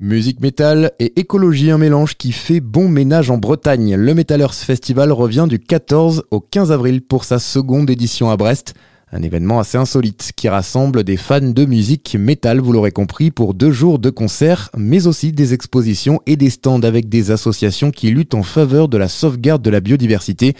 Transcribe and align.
Musique 0.00 0.38
métal 0.38 0.92
et 1.00 1.18
écologie, 1.18 1.72
un 1.72 1.78
mélange 1.78 2.16
qui 2.16 2.30
fait 2.30 2.60
bon 2.60 2.88
ménage 2.88 3.32
en 3.32 3.36
Bretagne. 3.36 3.96
Le 3.96 4.14
Metallers 4.14 4.52
Festival 4.52 5.10
revient 5.10 5.46
du 5.48 5.58
14 5.58 6.22
au 6.30 6.38
15 6.38 6.70
avril 6.70 7.02
pour 7.02 7.24
sa 7.24 7.40
seconde 7.40 7.90
édition 7.90 8.30
à 8.30 8.36
Brest. 8.36 8.74
Un 9.10 9.22
événement 9.22 9.58
assez 9.58 9.76
insolite 9.76 10.30
qui 10.36 10.48
rassemble 10.48 11.02
des 11.02 11.16
fans 11.16 11.40
de 11.40 11.64
musique 11.64 12.14
métal, 12.16 12.60
vous 12.60 12.72
l'aurez 12.72 12.92
compris, 12.92 13.32
pour 13.32 13.54
deux 13.54 13.72
jours 13.72 13.98
de 13.98 14.10
concerts, 14.10 14.70
mais 14.76 15.08
aussi 15.08 15.32
des 15.32 15.52
expositions 15.52 16.20
et 16.26 16.36
des 16.36 16.50
stands 16.50 16.82
avec 16.82 17.08
des 17.08 17.32
associations 17.32 17.90
qui 17.90 18.10
luttent 18.10 18.34
en 18.34 18.44
faveur 18.44 18.86
de 18.86 18.98
la 18.98 19.08
sauvegarde 19.08 19.62
de 19.62 19.70
la 19.70 19.80
biodiversité. 19.80 20.54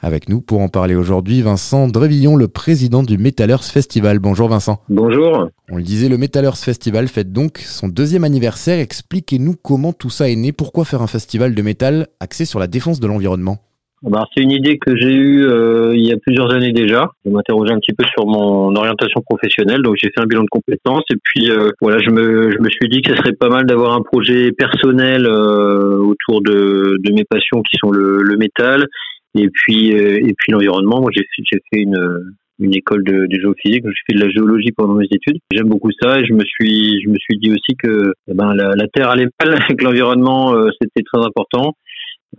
Avec 0.00 0.28
nous 0.28 0.40
pour 0.40 0.60
en 0.60 0.68
parler 0.68 0.94
aujourd'hui, 0.94 1.42
Vincent 1.42 1.88
Drevillon, 1.88 2.36
le 2.36 2.46
président 2.46 3.02
du 3.02 3.18
Metallers 3.18 3.64
Festival. 3.64 4.20
Bonjour 4.20 4.48
Vincent. 4.48 4.80
Bonjour. 4.88 5.48
On 5.72 5.76
le 5.76 5.82
disait, 5.82 6.08
le 6.08 6.16
Metallers 6.16 6.54
Festival 6.54 7.08
fête 7.08 7.32
donc 7.32 7.58
son 7.58 7.88
deuxième 7.88 8.22
anniversaire. 8.22 8.78
Expliquez-nous 8.78 9.54
comment 9.60 9.92
tout 9.92 10.08
ça 10.08 10.30
est 10.30 10.36
né. 10.36 10.52
Pourquoi 10.52 10.84
faire 10.84 11.02
un 11.02 11.08
festival 11.08 11.52
de 11.52 11.62
métal 11.62 12.06
axé 12.20 12.44
sur 12.44 12.60
la 12.60 12.68
défense 12.68 13.00
de 13.00 13.08
l'environnement? 13.08 13.58
Bah, 14.04 14.24
c'est 14.32 14.44
une 14.44 14.52
idée 14.52 14.78
que 14.78 14.96
j'ai 14.96 15.12
eue 15.12 15.44
euh, 15.44 15.90
il 15.96 16.06
y 16.06 16.12
a 16.12 16.16
plusieurs 16.16 16.52
années 16.52 16.70
déjà. 16.70 17.10
Je 17.24 17.30
m'interrogeais 17.32 17.72
un 17.72 17.80
petit 17.80 17.92
peu 17.92 18.04
sur 18.04 18.24
mon 18.24 18.76
orientation 18.76 19.20
professionnelle, 19.28 19.82
donc 19.82 19.96
j'ai 20.00 20.10
fait 20.14 20.22
un 20.22 20.26
bilan 20.26 20.44
de 20.44 20.48
compétences 20.48 21.02
et 21.10 21.16
puis 21.24 21.50
euh, 21.50 21.70
voilà, 21.80 21.98
je 21.98 22.10
me, 22.10 22.52
je 22.52 22.58
me 22.60 22.70
suis 22.70 22.88
dit 22.88 23.02
que 23.02 23.10
ce 23.10 23.16
serait 23.16 23.32
pas 23.32 23.48
mal 23.48 23.66
d'avoir 23.66 23.94
un 23.94 24.02
projet 24.02 24.52
personnel 24.52 25.26
euh, 25.26 25.96
autour 25.96 26.40
de, 26.42 26.98
de 27.02 27.12
mes 27.12 27.24
passions 27.24 27.62
qui 27.62 27.76
sont 27.78 27.90
le, 27.90 28.22
le 28.22 28.36
métal 28.36 28.86
et 29.34 29.48
puis 29.48 29.92
euh, 29.92 30.16
et 30.16 30.34
puis 30.36 30.52
l'environnement. 30.52 31.00
Moi, 31.00 31.10
j'ai 31.14 31.24
fait 31.72 31.80
une 31.80 32.34
une 32.60 32.74
école 32.74 33.04
de, 33.04 33.26
de 33.26 33.40
géophysique. 33.40 33.84
J'ai 33.84 34.02
fait 34.12 34.18
de 34.18 34.24
la 34.24 34.30
géologie 34.30 34.72
pendant 34.72 34.94
mes 34.94 35.06
études. 35.06 35.38
J'aime 35.52 35.68
beaucoup 35.68 35.90
ça 36.00 36.18
et 36.18 36.24
je 36.24 36.32
me 36.32 36.44
suis 36.44 37.00
je 37.02 37.08
me 37.08 37.16
suis 37.18 37.38
dit 37.38 37.50
aussi 37.50 37.76
que 37.76 38.12
eh 38.28 38.34
ben 38.34 38.54
la, 38.54 38.74
la 38.74 38.88
terre 38.88 39.10
allait 39.10 39.28
mal, 39.40 39.58
que 39.76 39.84
l'environnement 39.84 40.54
euh, 40.54 40.70
c'était 40.80 41.04
très 41.04 41.24
important. 41.24 41.74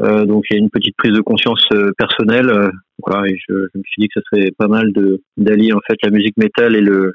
Euh, 0.01 0.25
donc 0.25 0.45
il 0.49 0.55
y 0.55 0.59
a 0.59 0.59
une 0.59 0.69
petite 0.69 0.95
prise 0.97 1.13
de 1.13 1.21
conscience 1.21 1.65
euh, 1.73 1.91
personnelle. 1.97 2.51
voilà, 3.05 3.27
et 3.27 3.37
je, 3.47 3.53
je, 3.73 3.77
me 3.77 3.83
suis 3.83 4.01
dit 4.01 4.07
que 4.07 4.19
ce 4.19 4.21
serait 4.29 4.51
pas 4.57 4.67
mal 4.67 4.91
de 4.93 5.21
d'allier 5.37 5.73
en 5.73 5.79
fait 5.87 5.97
la 6.03 6.11
musique 6.11 6.37
métal 6.37 6.75
et 6.75 6.81
le 6.81 7.13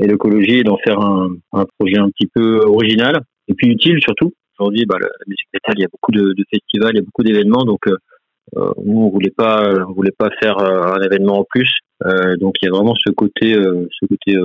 et 0.00 0.06
l'écologie 0.06 0.58
et 0.58 0.64
d'en 0.64 0.78
faire 0.78 1.00
un, 1.00 1.28
un 1.52 1.66
projet 1.78 1.98
un 1.98 2.08
petit 2.08 2.28
peu 2.32 2.60
original 2.64 3.20
et 3.48 3.54
puis 3.54 3.68
utile 3.68 4.00
surtout. 4.00 4.32
Aujourd'hui, 4.58 4.86
bah, 4.86 4.96
la, 5.00 5.08
musique 5.28 5.48
métal, 5.54 5.74
il 5.78 5.82
y 5.82 5.84
a 5.84 5.88
beaucoup 5.88 6.10
de, 6.10 6.32
de 6.32 6.44
festivals, 6.52 6.90
il 6.92 6.96
y 6.96 7.00
a 7.00 7.04
beaucoup 7.04 7.22
d'événements, 7.22 7.64
donc 7.64 7.86
euh, 7.86 7.96
nous, 8.84 8.98
on 8.98 9.10
voulait 9.10 9.34
pas, 9.36 9.62
on 9.88 9.92
voulait 9.92 10.14
pas 10.16 10.30
faire 10.40 10.58
euh, 10.58 10.94
un 10.94 11.00
événement 11.02 11.40
en 11.40 11.44
plus. 11.44 11.70
Euh, 12.04 12.36
donc 12.36 12.54
il 12.62 12.66
y 12.66 12.68
a 12.68 12.72
vraiment 12.72 12.94
ce 12.94 13.12
côté, 13.12 13.54
ce 13.54 14.06
côté 14.06 14.36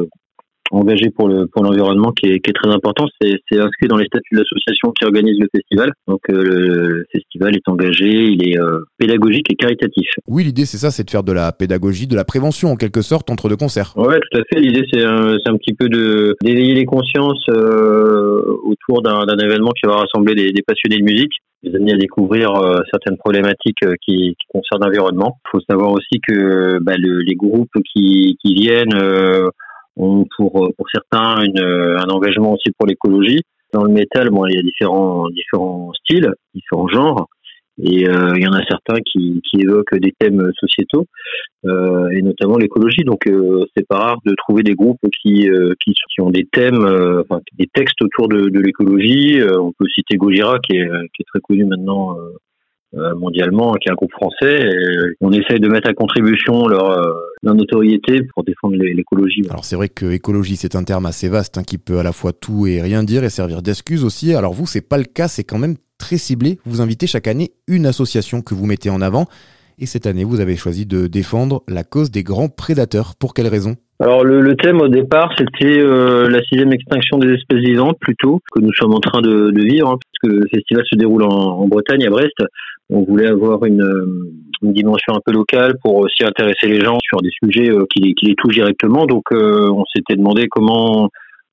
engagé 0.74 1.10
pour 1.10 1.28
le 1.28 1.48
pour 1.48 1.64
l'environnement 1.64 2.12
qui 2.12 2.30
est, 2.30 2.40
qui 2.40 2.50
est 2.50 2.54
très 2.54 2.72
important. 2.72 3.06
C'est, 3.22 3.34
c'est 3.50 3.60
inscrit 3.60 3.88
dans 3.88 3.98
les 3.98 4.06
statuts 4.06 4.34
de 4.34 4.40
l'association 4.40 4.92
qui 4.92 5.06
organise 5.06 5.38
le 5.40 5.48
festival. 5.54 5.92
Donc 6.08 6.22
euh, 6.30 6.44
le 6.44 7.06
festival 7.12 7.56
est 7.56 7.68
engagé, 7.68 8.26
il 8.26 8.48
est 8.48 8.60
euh, 8.60 8.80
pédagogique 8.98 9.46
et 9.52 9.56
caritatif. 9.56 10.08
Oui, 10.28 10.44
l'idée 10.44 10.66
c'est 10.66 10.78
ça, 10.78 10.92
c'est 10.92 11.04
de 11.04 11.10
faire 11.10 11.24
de 11.24 11.32
la 11.32 11.52
pédagogie, 11.52 12.08
de 12.08 12.16
la 12.16 12.26
prévention 12.26 12.70
en 12.70 12.76
quelque 12.76 13.02
sorte 13.02 13.30
entre 13.30 13.50
deux 13.50 13.56
concerts. 13.56 13.94
Ouais, 13.96 14.20
tout 14.20 14.40
à 14.40 14.42
fait. 14.52 14.60
L'idée 14.60 14.86
c'est 14.92 15.04
un, 15.04 15.38
c'est 15.44 15.50
un 15.50 15.58
petit 15.58 15.74
peu 15.74 15.90
de 15.90 16.36
d'éveiller 16.42 16.74
les 16.74 16.86
consciences 16.86 17.46
euh, 17.50 18.23
autour 18.64 19.02
d'un, 19.02 19.38
événement 19.38 19.72
qui 19.72 19.88
va 19.88 19.96
rassembler 19.98 20.36
des, 20.36 20.62
passionnés 20.62 20.98
de 20.98 21.04
musique 21.04 21.34
les 21.64 21.76
amener 21.76 21.94
à 21.94 21.98
découvrir 21.98 22.54
euh, 22.56 22.82
certaines 22.92 23.18
problématiques 23.18 23.84
euh, 23.86 23.94
qui, 24.06 24.36
concernent 24.50 24.84
l'environnement. 24.84 25.40
Il 25.46 25.50
faut 25.52 25.62
savoir 25.70 25.92
aussi 25.92 26.20
que 26.28 26.78
bah, 26.82 26.96
le, 26.98 27.20
les 27.20 27.36
groupes 27.36 27.72
qui, 27.94 28.38
viennent 28.44 28.96
euh, 28.96 29.50
ont 29.96 30.26
pour, 30.36 30.72
pour 30.78 30.90
certains 30.92 31.38
un 31.38 32.10
engagement 32.10 32.54
aussi 32.54 32.72
pour 32.78 32.88
l'écologie. 32.88 33.42
Dans 33.72 33.84
le 33.84 33.92
métal, 33.92 34.30
bon, 34.30 34.46
il 34.46 34.56
y 34.56 34.60
a 34.60 34.62
différents, 34.62 35.30
différents 35.30 35.92
styles, 35.94 36.32
différents 36.54 36.88
genres. 36.90 37.28
Et 37.82 38.08
euh, 38.08 38.34
il 38.36 38.44
y 38.44 38.48
en 38.48 38.54
a 38.54 38.64
certains 38.66 39.00
qui, 39.02 39.42
qui 39.50 39.62
évoquent 39.62 39.98
des 39.98 40.14
thèmes 40.18 40.52
sociétaux 40.60 41.08
euh, 41.66 42.10
et 42.10 42.22
notamment 42.22 42.58
l'écologie. 42.58 43.04
Donc 43.04 43.26
euh, 43.28 43.66
c'est 43.76 43.88
pas 43.88 43.98
rare 43.98 44.20
de 44.26 44.36
trouver 44.36 44.62
des 44.64 44.76
groupes 44.76 45.00
qui 45.22 45.48
qui, 45.80 45.94
qui, 45.94 46.22
ont 46.22 46.30
des 46.30 46.46
thèmes, 46.46 46.86
enfin, 47.22 47.42
des 47.58 47.68
textes 47.74 48.02
autour 48.02 48.28
de, 48.28 48.50
de 48.50 48.60
l'écologie. 48.60 49.42
on 49.44 49.72
peut 49.72 49.88
citer 49.94 50.18
Gojira 50.18 50.60
qui 50.60 50.78
est, 50.78 50.88
qui 51.14 51.22
est 51.22 51.26
très 51.26 51.40
connu 51.42 51.66
maintenant 51.66 52.16
mondialement, 52.94 53.74
qui 53.74 53.90
est 53.90 53.92
un 53.92 53.96
groupe 53.96 54.12
français. 54.12 54.70
Et 54.70 55.16
on 55.22 55.32
essaye 55.32 55.60
de 55.60 55.68
mettre 55.68 55.90
à 55.90 55.94
contribution 55.94 56.68
leur, 56.68 57.00
leur 57.42 57.56
notoriété 57.56 58.22
pour 58.34 58.44
défendre 58.44 58.76
l'écologie. 58.76 59.42
Alors 59.50 59.66
c'est 59.66 59.76
vrai 59.76 59.90
que 59.90 60.12
écologie 60.12 60.56
c'est 60.56 60.76
un 60.76 60.84
terme 60.84 61.06
assez 61.06 61.30
vaste 61.30 61.58
hein, 61.58 61.64
qui 61.64 61.78
peut 61.78 62.00
à 62.00 62.04
la 62.04 62.12
fois 62.12 62.34
tout 62.34 62.68
et 62.68 62.82
rien 62.82 63.04
dire 63.04 63.24
et 63.24 63.30
servir 63.30 63.62
d'excuse 63.62 64.04
aussi. 64.04 64.34
Alors 64.34 64.54
vous 64.54 64.68
c'est 64.68 64.88
pas 64.88 64.98
le 64.98 65.06
cas, 65.06 65.28
c'est 65.28 65.44
quand 65.44 65.58
même 65.58 65.76
très 65.98 66.18
ciblé. 66.18 66.60
Vous 66.66 66.82
invitez 66.82 67.08
chaque 67.08 67.28
année 67.28 67.52
une 67.68 67.86
association 67.86 68.42
que 68.42 68.54
vous 68.54 68.66
mettez 68.66 68.90
en 68.90 69.02
avant. 69.02 69.28
Et 69.80 69.86
cette 69.86 70.06
année, 70.06 70.24
vous 70.24 70.40
avez 70.40 70.56
choisi 70.56 70.86
de 70.86 71.08
défendre 71.08 71.64
la 71.68 71.84
cause 71.84 72.12
des 72.12 72.24
grands 72.24 72.50
prédateurs. 72.50 73.14
Pour 73.20 73.34
quelle 73.34 73.48
raison? 73.48 73.76
Alors 74.00 74.24
le, 74.24 74.42
le, 74.42 74.56
thème 74.56 74.82
au 74.82 74.88
départ, 74.88 75.34
c'était 75.38 75.80
euh, 75.80 76.30
la 76.30 76.42
sixième 76.44 76.74
extinction 76.74 77.18
des 77.18 77.34
espèces 77.34 77.60
vivantes, 77.60 77.98
plutôt 78.00 78.42
que 78.52 78.60
nous 78.60 78.74
sommes 78.74 78.94
en 78.94 79.00
train 79.00 79.22
de, 79.22 79.52
de 79.52 79.62
vivre, 79.64 79.90
hein, 79.90 79.98
parce 79.98 80.34
que 80.34 80.40
le 80.40 80.48
festival 80.54 80.84
se 80.92 80.98
déroule 80.98 81.24
en, 81.24 81.30
en, 81.30 81.68
Bretagne, 81.68 82.06
à 82.06 82.10
Brest. 82.10 82.36
On 82.90 83.04
voulait 83.04 83.28
avoir 83.28 83.64
une, 83.66 84.32
une, 84.62 84.74
dimension 84.74 85.14
un 85.14 85.22
peu 85.26 85.32
locale 85.32 85.76
pour 85.84 85.96
aussi 85.96 86.24
intéresser 86.24 86.68
les 86.68 86.82
gens 86.82 86.98
sur 87.04 87.22
des 87.22 87.32
sujets 87.44 87.70
euh, 87.70 87.86
qui, 87.92 88.02
les, 88.02 88.14
qui, 88.14 88.28
les, 88.28 88.36
touchent 88.36 88.56
directement. 88.56 89.06
Donc 89.06 89.24
euh, 89.32 89.70
on 89.72 89.84
s'était 89.86 90.16
demandé 90.16 90.48
comment 90.50 91.10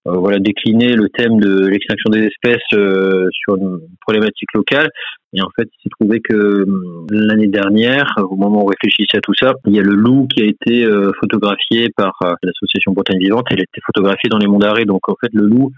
euh, 0.06 0.12
voilà 0.12 0.38
décliner 0.38 0.94
le 0.94 1.10
thème 1.10 1.38
de 1.38 1.66
l'extinction 1.66 2.08
des 2.08 2.20
espèces 2.20 2.62
euh, 2.72 3.28
sur 3.32 3.56
une 3.56 3.80
problématique 4.00 4.48
locale. 4.54 4.88
Et 5.34 5.42
en 5.42 5.48
fait, 5.54 5.68
il 5.68 5.82
s'est 5.82 5.90
trouvé 6.00 6.20
que 6.20 6.64
hum, 6.64 7.06
l'année 7.10 7.48
dernière, 7.48 8.06
au 8.16 8.36
moment 8.36 8.60
où 8.60 8.64
on 8.64 8.66
réfléchissait 8.66 9.18
à 9.18 9.20
tout 9.20 9.34
ça, 9.34 9.52
il 9.66 9.74
y 9.74 9.78
a 9.78 9.82
le 9.82 9.94
loup 9.94 10.26
qui 10.26 10.42
a 10.42 10.46
été 10.46 10.84
euh, 10.84 11.12
photographié 11.20 11.90
par 11.94 12.18
l'association 12.42 12.92
Bretagne 12.92 13.18
Vivante. 13.18 13.46
Elle 13.50 13.60
a 13.60 13.64
été 13.64 13.80
photographiée 13.84 14.30
dans 14.30 14.38
les 14.38 14.46
monts 14.46 14.58
d'Arrée. 14.58 14.86
Donc 14.86 15.06
en 15.08 15.16
fait, 15.20 15.32
le 15.34 15.46
loup 15.46 15.70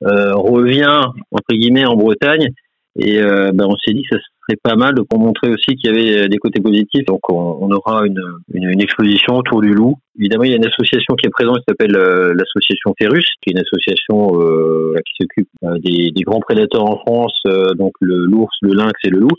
revient 0.00 1.06
entre 1.32 1.52
guillemets 1.52 1.86
en 1.86 1.94
Bretagne. 1.94 2.48
Et 2.96 3.20
ben, 3.20 3.66
on 3.66 3.76
s'est 3.76 3.92
dit 3.92 4.02
que 4.02 4.16
ça 4.16 4.22
pas 4.56 4.76
mal 4.76 4.94
pour 5.08 5.18
montrer 5.18 5.50
aussi 5.50 5.76
qu'il 5.76 5.86
y 5.86 5.88
avait 5.88 6.24
euh, 6.24 6.28
des 6.28 6.38
côtés 6.38 6.60
positifs. 6.60 7.04
Donc 7.06 7.20
on, 7.30 7.70
aura 7.70 8.06
une, 8.06 8.22
une, 8.54 8.70
une, 8.70 8.80
exposition 8.80 9.36
autour 9.36 9.60
du 9.60 9.74
loup. 9.74 9.96
Évidemment, 10.18 10.44
il 10.44 10.50
y 10.50 10.54
a 10.54 10.56
une 10.56 10.66
association 10.66 11.14
qui 11.14 11.26
est 11.26 11.30
présente 11.30 11.58
qui 11.58 11.64
s'appelle 11.68 11.96
euh, 11.96 12.34
l'association 12.34 12.94
Ferus, 12.98 13.26
qui 13.40 13.50
est 13.50 13.52
une 13.52 13.60
association 13.60 14.40
euh, 14.40 14.94
qui 15.06 15.12
s'occupe 15.20 15.48
euh, 15.64 15.78
des, 15.78 16.10
des, 16.10 16.22
grands 16.22 16.40
prédateurs 16.40 16.84
en 16.84 16.98
France, 16.98 17.40
donc 17.76 17.92
le 18.00 18.24
l'ours, 18.24 18.56
le 18.62 18.72
lynx 18.72 18.92
et 19.04 19.10
le 19.10 19.18
loup. 19.18 19.36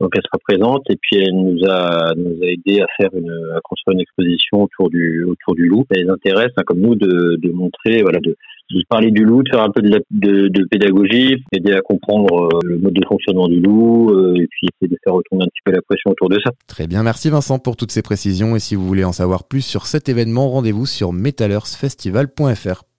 Donc 0.00 0.12
elle 0.16 0.22
sera 0.22 0.38
présente 0.42 0.82
et 0.90 0.96
puis 1.00 1.16
elle 1.16 1.34
nous 1.34 1.60
a 1.68 2.14
nous 2.16 2.42
a 2.42 2.46
aidé 2.46 2.80
à 2.80 2.86
faire 2.96 3.10
une 3.14 3.30
à 3.54 3.60
construire 3.62 3.94
une 3.94 4.00
exposition 4.00 4.62
autour 4.62 4.90
du 4.90 5.24
autour 5.24 5.54
du 5.54 5.66
loup. 5.66 5.84
Ça 5.90 6.00
les 6.00 6.08
intéresse, 6.08 6.52
hein, 6.56 6.62
comme 6.66 6.80
nous, 6.80 6.94
de, 6.94 7.36
de 7.36 7.50
montrer 7.50 8.02
voilà 8.02 8.18
de 8.20 8.36
de 8.70 8.84
parler 8.88 9.10
du 9.10 9.24
loup, 9.24 9.42
de 9.42 9.50
faire 9.50 9.62
un 9.62 9.70
peu 9.70 9.82
de, 9.82 10.02
de, 10.10 10.48
de 10.48 10.64
pédagogie, 10.64 11.42
aider 11.52 11.72
à 11.72 11.80
comprendre 11.80 12.46
euh, 12.46 12.58
le 12.62 12.78
mode 12.78 12.94
de 12.94 13.04
fonctionnement 13.06 13.48
du 13.48 13.60
loup, 13.60 14.10
euh, 14.10 14.34
et 14.36 14.46
puis 14.46 14.68
essayer 14.72 14.88
de 14.88 14.96
faire 15.02 15.14
retourner 15.14 15.44
un 15.44 15.48
petit 15.48 15.60
peu 15.64 15.72
la 15.72 15.82
pression 15.82 16.10
autour 16.10 16.28
de 16.28 16.38
ça. 16.44 16.52
Très 16.66 16.86
bien, 16.86 17.02
merci 17.02 17.30
Vincent 17.30 17.58
pour 17.58 17.76
toutes 17.76 17.90
ces 17.90 18.02
précisions. 18.02 18.56
Et 18.56 18.60
si 18.60 18.76
vous 18.76 18.86
voulez 18.86 19.04
en 19.04 19.12
savoir 19.12 19.44
plus 19.44 19.62
sur 19.62 19.86
cet 19.86 20.08
événement, 20.08 20.48
rendez-vous 20.48 20.86
sur 20.86 21.12
metallersfestival.fr. 21.12 22.89